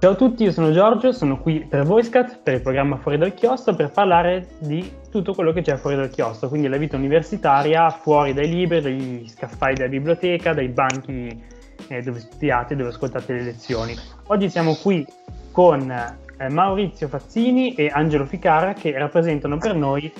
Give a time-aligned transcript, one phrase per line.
[0.00, 3.34] Ciao a tutti, io sono Giorgio, sono qui per VoiceCat, per il programma Fuori dal
[3.34, 7.90] Chiostro, per parlare di tutto quello che c'è fuori dal chiostro, quindi la vita universitaria
[7.90, 11.44] fuori dai libri, dagli scaffali della biblioteca, dai banchi
[11.88, 13.94] eh, dove studiate, dove ascoltate le lezioni.
[14.28, 15.04] Oggi siamo qui
[15.52, 20.10] con eh, Maurizio Fazzini e Angelo Ficara che rappresentano per noi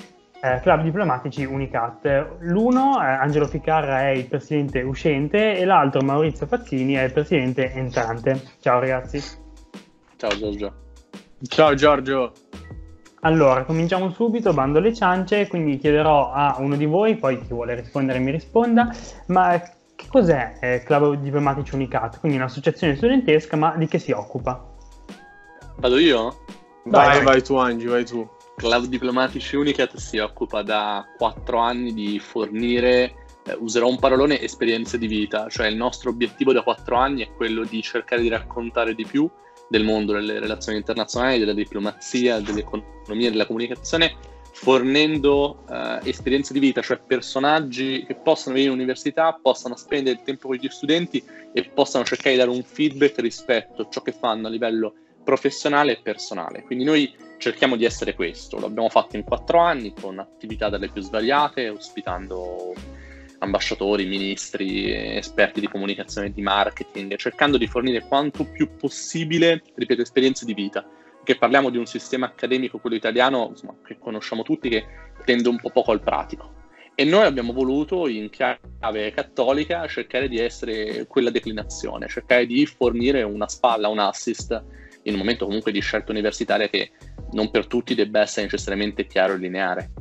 [0.41, 2.35] eh, club diplomatici Unicat.
[2.41, 7.73] L'uno, eh, Angelo Ficara, è il presidente uscente e l'altro, Maurizio Fazzini, è il presidente
[7.73, 8.39] entrante.
[8.59, 9.40] Ciao ragazzi.
[10.21, 10.73] Ciao Giorgio.
[11.47, 12.33] Ciao Giorgio.
[13.21, 17.73] Allora, cominciamo subito, bando le ciance, quindi chiederò a uno di voi, poi chi vuole
[17.73, 18.95] rispondere mi risponda,
[19.29, 19.59] ma
[19.95, 22.19] che cos'è eh, Club Diplomatici Unicat?
[22.19, 24.63] Quindi un'associazione studentesca, ma di che si occupa?
[25.77, 26.43] Vado io?
[26.83, 28.29] Vai, vai, vai tu Angi, vai tu.
[28.57, 33.15] Club Diplomatici Unicat si occupa da quattro anni di fornire,
[33.47, 37.31] eh, userò un parolone, esperienze di vita, cioè il nostro obiettivo da quattro anni è
[37.35, 39.27] quello di cercare di raccontare di più
[39.71, 44.13] del mondo delle relazioni internazionali, della diplomazia, dell'economia, della comunicazione,
[44.51, 50.49] fornendo eh, esperienze di vita, cioè personaggi che possano venire all'università, possano spendere il tempo
[50.49, 54.47] con gli studenti e possano cercare di dare un feedback rispetto a ciò che fanno
[54.47, 56.63] a livello professionale e personale.
[56.63, 60.89] Quindi noi cerchiamo di essere questo, lo abbiamo fatto in quattro anni con attività dalle
[60.89, 62.73] più svariate, ospitando
[63.41, 70.01] ambasciatori, ministri, esperti di comunicazione e di marketing, cercando di fornire quanto più possibile, ripeto,
[70.01, 70.85] esperienze di vita.
[71.23, 74.85] Che parliamo di un sistema accademico, quello italiano, insomma, che conosciamo tutti, che
[75.25, 76.59] tende un po' poco al pratico.
[76.93, 83.23] E noi abbiamo voluto, in chiave cattolica, cercare di essere quella declinazione, cercare di fornire
[83.23, 84.51] una spalla, un assist,
[85.03, 86.91] in un momento comunque di scelta universitaria che
[87.31, 89.91] non per tutti debba essere necessariamente chiaro e lineare.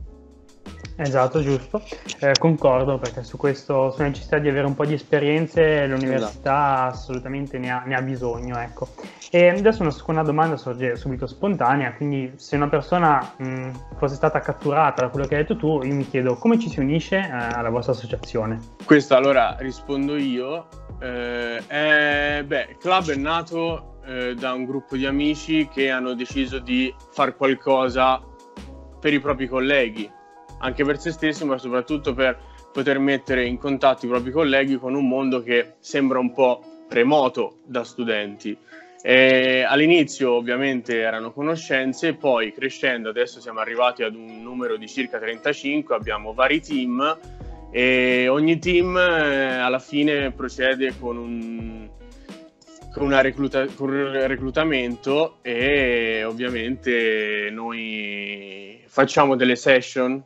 [1.02, 1.82] Esatto, giusto.
[2.20, 6.92] Eh, concordo perché su questo, sulla necessità di avere un po' di esperienze, l'università esatto.
[6.92, 8.58] assolutamente ne ha, ne ha, bisogno.
[8.58, 8.88] Ecco.
[9.30, 14.40] E adesso una seconda domanda sorge subito spontanea, quindi se una persona mh, fosse stata
[14.40, 17.30] catturata da quello che hai detto tu, io mi chiedo come ci si unisce eh,
[17.30, 18.58] alla vostra associazione?
[18.84, 20.68] Questo allora rispondo io.
[21.00, 26.12] Eh, è, beh, il club è nato eh, da un gruppo di amici che hanno
[26.12, 28.20] deciso di fare qualcosa
[29.00, 30.18] per i propri colleghi
[30.60, 32.38] anche per se stessi, ma soprattutto per
[32.72, 37.58] poter mettere in contatto i propri colleghi con un mondo che sembra un po' remoto
[37.64, 38.56] da studenti.
[39.02, 45.18] E all'inizio ovviamente erano conoscenze, poi crescendo adesso siamo arrivati ad un numero di circa
[45.18, 47.18] 35, abbiamo vari team
[47.72, 51.88] e ogni team eh, alla fine procede con un,
[52.92, 60.22] con, recluta- con un reclutamento e ovviamente noi facciamo delle session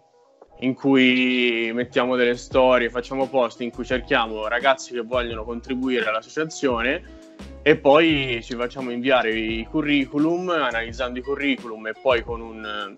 [0.65, 7.03] in cui mettiamo delle storie, facciamo post in cui cerchiamo ragazzi che vogliono contribuire all'associazione
[7.63, 12.95] e poi ci facciamo inviare i curriculum, analizzando i curriculum e poi con un,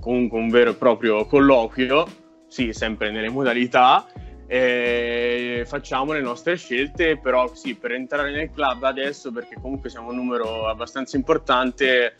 [0.00, 2.06] comunque un vero e proprio colloquio,
[2.46, 4.06] sì, sempre nelle modalità,
[5.64, 10.16] facciamo le nostre scelte, però sì, per entrare nel club adesso, perché comunque siamo un
[10.16, 12.14] numero abbastanza importante,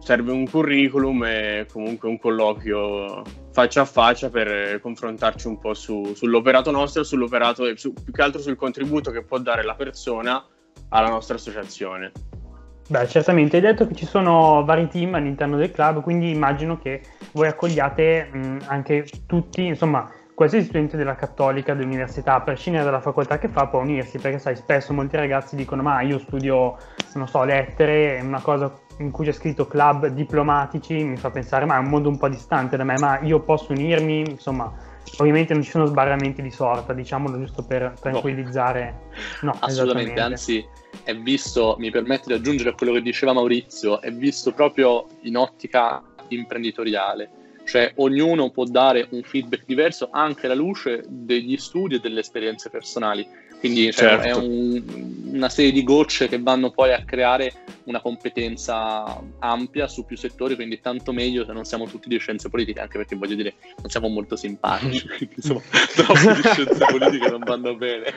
[0.00, 6.14] serve un curriculum e comunque un colloquio faccia a faccia per confrontarci un po' su,
[6.14, 10.46] sull'operato nostro, sull'operato e su, più che altro sul contributo che può dare la persona
[10.90, 12.12] alla nostra associazione.
[12.86, 17.02] Beh, certamente hai detto che ci sono vari team all'interno del club, quindi immagino che
[17.32, 20.08] voi accogliate mh, anche tutti, insomma,
[20.38, 24.54] qualsiasi studente della cattolica dell'università, a prescindere dalla facoltà che fa, può unirsi, perché sai,
[24.54, 26.76] spesso molti ragazzi dicono ma io studio,
[27.14, 31.64] non so, lettere, è una cosa in cui c'è scritto club diplomatici, mi fa pensare
[31.64, 34.72] ma è un mondo un po' distante da me, ma io posso unirmi, insomma,
[35.16, 38.94] ovviamente non ci sono sbarramenti di sorta, diciamolo giusto per tranquillizzare.
[39.40, 40.64] No, no assolutamente, anzi
[41.02, 45.36] è visto, mi permette di aggiungere a quello che diceva Maurizio, è visto proprio in
[45.36, 47.37] ottica imprenditoriale
[47.68, 52.70] cioè ognuno può dare un feedback diverso anche alla luce degli studi e delle esperienze
[52.70, 53.26] personali.
[53.58, 54.26] Quindi cioè, certo.
[54.26, 54.82] è un,
[55.32, 57.52] una serie di gocce che vanno poi a creare
[57.84, 62.48] una competenza ampia su più settori, quindi tanto meglio se non siamo tutti di scienze
[62.48, 65.60] politiche, anche perché voglio dire, non siamo molto simpatici, insomma,
[65.94, 68.12] troppo di scienze politiche non vanno bene.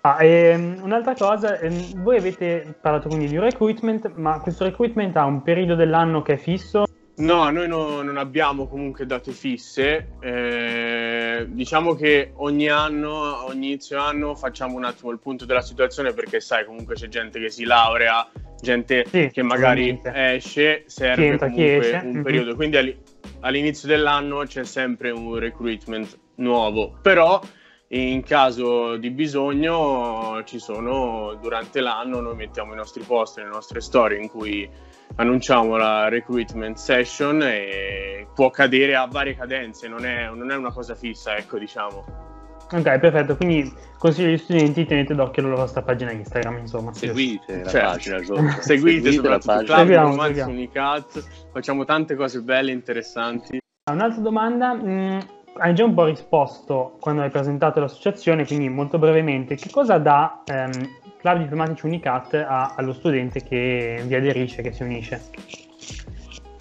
[0.00, 5.24] ah, ehm, un'altra cosa, ehm, voi avete parlato quindi di recruitment, ma questo recruitment ha
[5.24, 6.85] un periodo dell'anno che è fisso?
[7.18, 10.08] No, noi no, non abbiamo comunque date fisse.
[10.20, 16.12] Eh, diciamo che ogni anno, ogni inizio anno, facciamo un attimo il punto della situazione
[16.12, 18.28] perché sai, comunque c'è gente che si laurea,
[18.60, 22.22] gente sì, che magari esce, serve entra, comunque un mm-hmm.
[22.22, 22.54] periodo.
[22.54, 22.96] Quindi
[23.40, 26.98] all'inizio dell'anno c'è sempre un recruitment nuovo.
[27.00, 27.40] Però
[27.88, 33.80] in caso di bisogno ci sono durante l'anno noi mettiamo i nostri post le nostre
[33.80, 34.68] storie in cui
[35.16, 40.72] annunciamo la recruitment session e può cadere a varie cadenze non è, non è una
[40.72, 42.24] cosa fissa ecco diciamo
[42.72, 43.36] Ok, perfetto.
[43.36, 46.92] Quindi consiglio agli studenti tenete d'occhio la vostra pagina Instagram, insomma.
[46.92, 47.86] Seguite la Certo.
[47.90, 48.18] pagina,
[48.60, 49.64] seguite, Seguite la soprattutto pagina.
[49.66, 50.40] Club Seguiamo, Romanzi.
[50.40, 55.26] Unicat facciamo tante cose belle interessanti Un'altra domanda, mh,
[55.58, 60.42] hai già un po' risposto quando hai presentato l'associazione, quindi molto brevemente, che cosa dà
[60.46, 60.88] ehm,
[61.18, 65.30] Club Diplomatici Unicat a- allo studente che vi aderisce, che si unisce?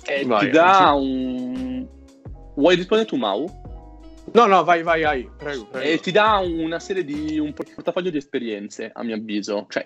[0.05, 1.03] Eh, Vai, ti dà sì.
[1.03, 1.87] un...
[2.55, 3.64] Vuoi rispondere tu, Mau?
[4.33, 5.85] No no vai vai vai prego, prego.
[5.87, 9.65] E ti dà una serie di un portafoglio di esperienze, a mio avviso.
[9.69, 9.83] Cioè,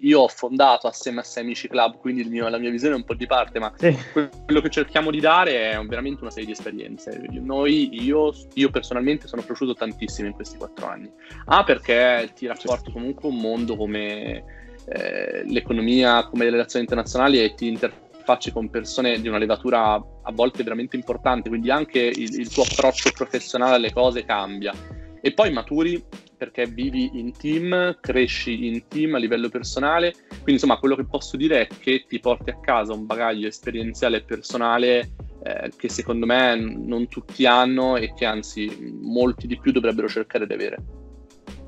[0.00, 2.98] io ho fondato assieme a Sei Amici Club, quindi il mio- la mia visione è
[2.98, 3.96] un po' di parte, ma Sì.
[4.12, 7.22] quello che cerchiamo di dare è veramente una serie di esperienze.
[7.30, 11.10] Noi, io, io personalmente sono cresciuto tantissimo in questi quattro anni.
[11.46, 14.44] A, perché ti rapporti comunque un mondo come
[14.86, 17.68] eh, l'economia, come le relazioni internazionali e ti
[18.22, 22.62] interfacci con persone di una levatura a volte veramente importante, quindi anche il, il tuo
[22.62, 24.72] approccio professionale alle cose cambia.
[25.20, 26.02] E poi maturi
[26.36, 31.36] perché vivi in team, cresci in team a livello personale, quindi insomma quello che posso
[31.36, 35.14] dire è che ti porti a casa un bagaglio esperienziale e personale
[35.44, 40.46] eh, che secondo me non tutti hanno e che anzi molti di più dovrebbero cercare
[40.46, 41.01] di avere.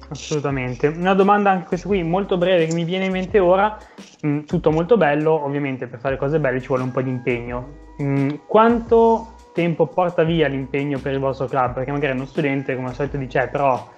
[0.09, 0.89] Assolutamente.
[0.89, 3.77] Una domanda anche questa qui molto breve che mi viene in mente ora,
[4.23, 7.93] mh, tutto molto bello, ovviamente per fare cose belle ci vuole un po' di impegno.
[7.99, 11.75] Mh, quanto tempo porta via l'impegno per il vostro club?
[11.75, 13.89] Perché magari uno studente come al solito dice "Eh, però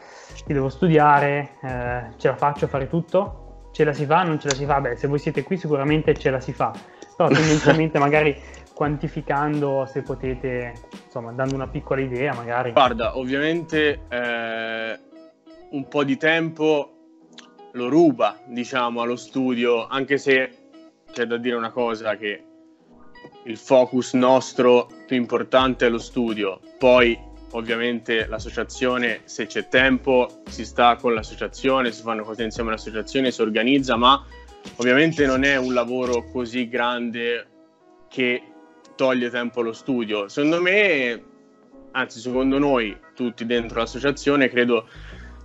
[0.46, 3.68] io devo studiare, eh, ce la faccio a fare tutto?
[3.72, 4.22] Ce la si fa?
[4.22, 4.80] Non ce la si fa?
[4.80, 6.72] Beh, se voi siete qui sicuramente ce la si fa,
[7.16, 8.34] però tendenzialmente magari
[8.72, 10.72] quantificando se potete,
[11.04, 12.72] insomma, dando una piccola idea magari.
[12.72, 14.98] Guarda, ovviamente eh,
[15.70, 16.92] un po' di tempo
[17.72, 20.68] lo ruba, diciamo, allo studio, anche se
[21.12, 22.42] c'è da dire una cosa che
[23.44, 26.60] il focus nostro più importante è lo studio.
[26.78, 27.18] Poi,
[27.52, 33.42] ovviamente, l'associazione, se c'è tempo, si sta con l'associazione, si fanno cose insieme all'associazione, si
[33.42, 34.24] organizza, ma
[34.76, 37.46] ovviamente non è un lavoro così grande
[38.08, 38.42] che
[38.96, 40.28] toglie tempo allo studio.
[40.28, 41.22] Secondo me,
[41.92, 44.88] anzi, secondo noi, tutti dentro l'associazione, credo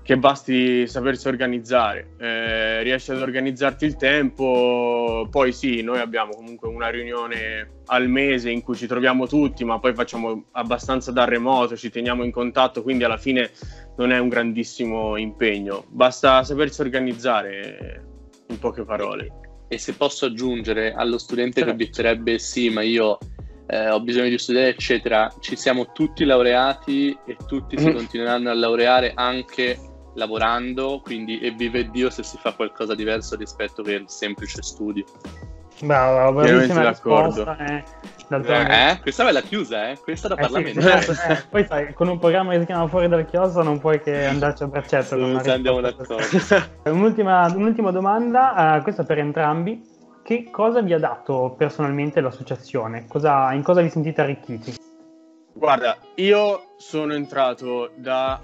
[0.03, 2.15] che basti sapersi organizzare.
[2.17, 8.49] Eh, riesci ad organizzarti il tempo, poi sì, noi abbiamo comunque una riunione al mese
[8.49, 12.81] in cui ci troviamo tutti, ma poi facciamo abbastanza da remoto, ci teniamo in contatto,
[12.81, 13.51] quindi alla fine
[13.97, 15.85] non è un grandissimo impegno.
[15.89, 18.03] Basta sapersi organizzare,
[18.47, 19.31] in poche parole.
[19.67, 21.67] E se posso aggiungere allo studente Certo.
[21.67, 23.17] che obietterebbe sì, ma io
[23.67, 27.93] eh, ho bisogno di studiare, eccetera, ci siamo tutti laureati e tutti si Mm.
[27.93, 29.77] continueranno a laureare anche
[30.13, 35.05] lavorando, quindi e vive Dio se si fa qualcosa diverso rispetto che il semplice studio.
[35.81, 37.57] Bravo, bravissima risposta.
[37.57, 37.83] Eh.
[38.31, 39.97] Eh, questa ve la chiusa, eh?
[40.01, 40.81] Questa da Eh sì, Parlamento.
[40.81, 41.43] certo, eh.
[41.49, 44.63] Poi sai, con un programma che si chiama Fuori dal chiostro non puoi che andarci
[44.63, 45.41] a braccetto.
[45.41, 46.15] Sì, andiamo d'accordo.
[46.15, 46.55] così.
[46.85, 49.85] Un'ultima, un'ultima domanda, eh, questa per entrambi.
[50.23, 53.05] Che cosa vi ha dato personalmente l'associazione?
[53.07, 54.75] Cosa- in cosa vi sentite arricchiti?
[55.53, 58.39] Guarda, io sono entrato da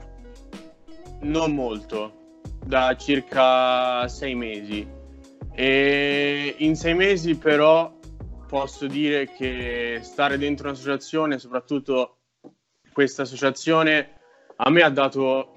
[1.21, 4.87] non molto, da circa sei mesi.
[5.53, 7.95] E in sei mesi però
[8.47, 12.17] posso dire che stare dentro un'associazione, soprattutto
[12.93, 14.19] questa associazione,
[14.55, 15.53] a me ha dato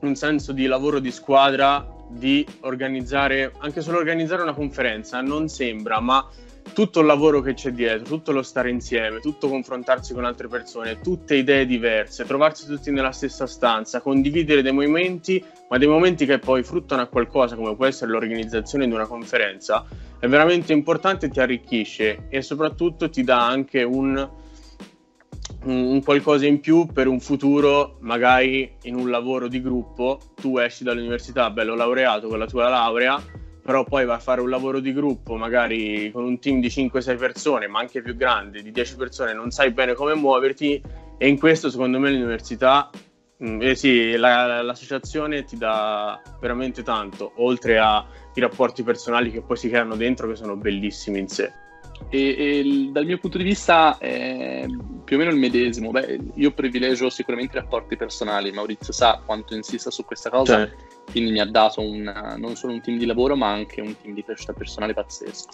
[0.00, 6.00] un senso di lavoro di squadra, di organizzare, anche solo organizzare una conferenza, non sembra,
[6.00, 6.28] ma
[6.72, 11.00] tutto il lavoro che c'è dietro, tutto lo stare insieme, tutto confrontarsi con altre persone,
[11.00, 16.38] tutte idee diverse, trovarsi tutti nella stessa stanza, condividere dei momenti, ma dei momenti che
[16.38, 19.86] poi fruttano a qualcosa come può essere l'organizzazione di una conferenza,
[20.18, 24.28] è veramente importante, ti arricchisce e soprattutto ti dà anche un,
[25.72, 30.84] un qualcosa in più per un futuro, magari in un lavoro di gruppo, tu esci
[30.84, 33.22] dall'università bello laureato con la tua laurea,
[33.62, 37.16] però poi vai a fare un lavoro di gruppo, magari con un team di 5-6
[37.16, 40.80] persone, ma anche più grande, di 10 persone, non sai bene come muoverti
[41.18, 42.88] e in questo secondo me l'università,
[43.38, 48.04] mh, eh sì, la- l'associazione ti dà veramente tanto, oltre ai
[48.36, 51.50] rapporti personali che poi si creano dentro che sono bellissimi in sé.
[52.08, 54.64] E, e dal mio punto di vista è
[55.04, 55.90] più o meno il medesimo.
[55.90, 58.52] Beh, io privilegio sicuramente i rapporti personali.
[58.52, 60.74] Maurizio sa quanto insista su questa cosa, Cioè,
[61.10, 64.14] quindi mi ha dato un- non solo un team di lavoro, ma anche un team
[64.14, 65.50] di crescita personale pazzesco.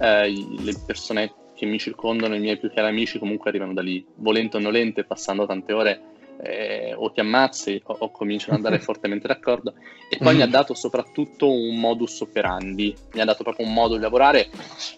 [0.00, 4.04] Eh, le persone che mi circondano, i miei più cari amici, comunque arrivano da lì,
[4.16, 6.00] volente o nolente, passando tante ore
[6.42, 9.74] eh, o ti ammazzi o, o cominciano ad andare fortemente d'accordo.
[10.10, 13.96] E poi mi ha dato soprattutto un modus operandi, mi ha dato proprio un modo
[13.96, 14.48] di lavorare,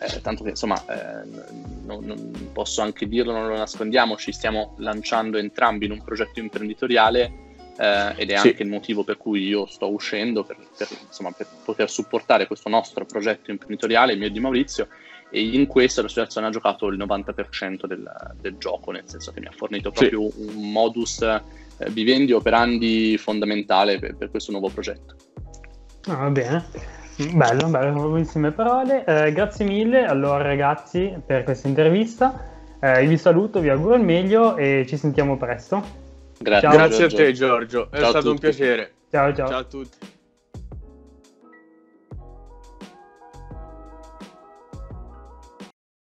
[0.00, 1.26] eh, tanto che insomma eh,
[1.84, 6.38] non, non posso anche dirlo, non lo nascondiamo, ci stiamo lanciando entrambi in un progetto
[6.38, 7.48] imprenditoriale
[7.80, 8.48] eh, ed è sì.
[8.48, 12.68] anche il motivo per cui io sto uscendo per, per, insomma, per poter supportare questo
[12.68, 14.88] nostro progetto imprenditoriale, il mio di Maurizio,
[15.30, 19.46] e in questo l'associazione ha giocato il 90% del, del, gioco, nel senso che mi
[19.46, 20.40] ha fornito proprio sì.
[20.40, 21.40] un modus eh,
[21.90, 25.14] vivendi operandi fondamentale per, per, questo nuovo progetto.
[26.08, 26.64] Ah, va bene,
[27.32, 29.04] bello, bello, buonissime parole.
[29.06, 32.44] Eh, grazie mille allora ragazzi per questa intervista.
[32.78, 36.08] Eh, vi saluto, vi auguro il meglio e ci sentiamo presto.
[36.42, 38.94] Grazie, grazie a te Giorgio, è ciao stato un piacere.
[39.10, 39.46] Ciao ciao.
[39.46, 39.98] Ciao a tutti.